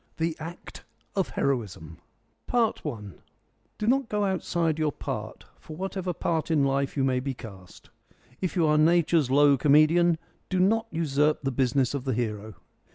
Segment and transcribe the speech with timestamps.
[0.17, 0.83] THE ACT
[1.15, 1.97] OF HEROISM
[2.51, 2.73] I
[3.77, 7.91] Do not go outside your part, for whatever part in life you may be cast.
[8.41, 10.17] If you are Nature's low comedian,
[10.49, 12.55] do not usurp the business of the hero.